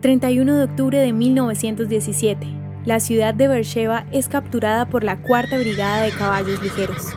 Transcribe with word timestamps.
31 0.00 0.56
de 0.56 0.64
octubre 0.64 0.98
de 0.98 1.12
1917. 1.12 2.46
La 2.86 3.00
ciudad 3.00 3.34
de 3.34 3.48
Beersheba 3.48 4.06
es 4.12 4.28
capturada 4.28 4.86
por 4.86 5.04
la 5.04 5.18
Cuarta 5.18 5.58
Brigada 5.58 6.02
de 6.02 6.10
Caballos 6.10 6.62
Ligeros. 6.62 7.08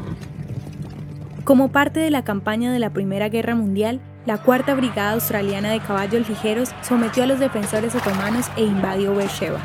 Como 1.46 1.72
parte 1.72 2.02
de 2.02 2.10
la 2.10 2.26
campaña 2.26 2.74
de 2.74 2.80
la 2.80 2.90
Primera 2.90 3.30
Guerra 3.30 3.56
Mundial, 3.56 4.02
la 4.26 4.38
Cuarta 4.38 4.74
Brigada 4.76 5.14
Australiana 5.14 5.72
de 5.72 5.80
Caballos 5.80 6.28
Ligeros 6.28 6.76
sometió 6.82 7.24
a 7.24 7.28
los 7.28 7.40
defensores 7.40 7.96
otomanos 7.96 8.48
e 8.58 8.64
invadió 8.64 9.16
Beersheba. 9.16 9.60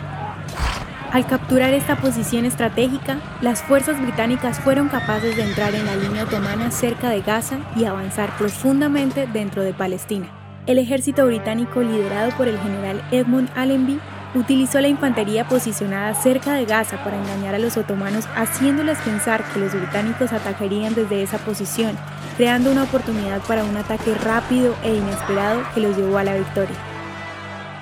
Al 1.10 1.26
capturar 1.26 1.74
esta 1.74 1.96
posición 1.96 2.44
estratégica, 2.44 3.18
las 3.40 3.62
fuerzas 3.62 4.00
británicas 4.00 4.60
fueron 4.60 4.88
capaces 4.88 5.36
de 5.36 5.42
entrar 5.42 5.74
en 5.74 5.86
la 5.86 5.96
línea 5.96 6.24
otomana 6.24 6.70
cerca 6.70 7.10
de 7.10 7.22
Gaza 7.22 7.58
y 7.74 7.84
avanzar 7.84 8.36
profundamente 8.36 9.26
dentro 9.26 9.62
de 9.62 9.72
Palestina. 9.72 10.37
El 10.68 10.76
ejército 10.76 11.24
británico 11.24 11.80
liderado 11.80 12.30
por 12.36 12.46
el 12.46 12.58
general 12.58 13.02
Edmund 13.10 13.48
Allenby 13.56 13.98
utilizó 14.34 14.82
la 14.82 14.88
infantería 14.88 15.48
posicionada 15.48 16.12
cerca 16.12 16.52
de 16.52 16.66
Gaza 16.66 17.02
para 17.02 17.16
engañar 17.16 17.54
a 17.54 17.58
los 17.58 17.78
otomanos 17.78 18.28
haciéndoles 18.36 18.98
pensar 18.98 19.42
que 19.44 19.60
los 19.60 19.72
británicos 19.72 20.30
atacarían 20.34 20.94
desde 20.94 21.22
esa 21.22 21.38
posición, 21.38 21.96
creando 22.36 22.70
una 22.70 22.82
oportunidad 22.82 23.40
para 23.48 23.64
un 23.64 23.78
ataque 23.78 24.14
rápido 24.14 24.74
e 24.84 24.94
inesperado 24.94 25.62
que 25.74 25.80
los 25.80 25.96
llevó 25.96 26.18
a 26.18 26.24
la 26.24 26.36
victoria. 26.36 26.76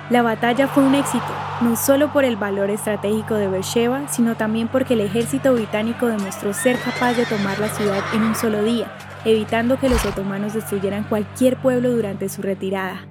La 0.09 0.21
batalla 0.21 0.69
fue 0.69 0.83
un 0.83 0.95
éxito, 0.95 1.25
no 1.59 1.75
solo 1.75 2.13
por 2.13 2.23
el 2.23 2.37
valor 2.37 2.69
estratégico 2.69 3.35
de 3.35 3.49
Beersheba, 3.49 4.07
sino 4.07 4.35
también 4.35 4.69
porque 4.69 4.93
el 4.93 5.01
ejército 5.01 5.53
británico 5.53 6.07
demostró 6.07 6.53
ser 6.53 6.79
capaz 6.79 7.15
de 7.15 7.25
tomar 7.25 7.59
la 7.59 7.67
ciudad 7.67 8.01
en 8.13 8.23
un 8.23 8.33
solo 8.33 8.63
día, 8.63 8.87
evitando 9.27 9.77
que 9.77 9.89
los 9.89 10.05
otomanos 10.05 10.53
destruyeran 10.53 11.03
cualquier 11.03 11.57
pueblo 11.57 11.91
durante 11.91 12.29
su 12.29 12.41
retirada. 12.41 13.01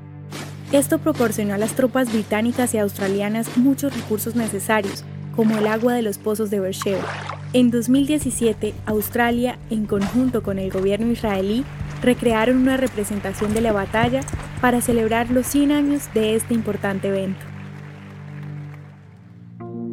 Esto 0.72 0.98
proporcionó 0.98 1.54
a 1.54 1.58
las 1.58 1.74
tropas 1.74 2.10
británicas 2.10 2.74
y 2.74 2.78
australianas 2.78 3.56
muchos 3.58 3.94
recursos 3.94 4.34
necesarios, 4.34 5.04
como 5.36 5.58
el 5.58 5.66
agua 5.66 5.92
de 5.92 6.00
los 6.00 6.16
pozos 6.16 6.48
de 6.50 6.58
Beersheba. 6.58 7.04
En 7.52 7.70
2017, 7.70 8.74
Australia, 8.86 9.58
en 9.68 9.84
conjunto 9.84 10.42
con 10.42 10.58
el 10.58 10.70
gobierno 10.70 11.12
israelí, 11.12 11.64
recrearon 12.02 12.56
una 12.56 12.78
representación 12.78 13.52
de 13.52 13.60
la 13.60 13.72
batalla 13.72 14.22
para 14.62 14.80
celebrar 14.80 15.30
los 15.30 15.46
100 15.46 15.70
años 15.70 16.08
de 16.14 16.34
este 16.34 16.54
importante 16.54 17.08
evento. 17.08 17.44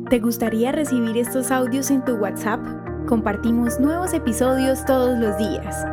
¿Te 0.10 0.20
gustaría 0.20 0.72
recibir 0.72 1.18
estos 1.18 1.52
audios 1.52 1.92
en 1.92 2.04
tu 2.06 2.14
WhatsApp? 2.14 2.62
Compartimos 3.08 3.80
nuevos 3.80 4.14
episodios 4.14 4.86
todos 4.86 5.20
los 5.20 5.38
días. 5.38 5.93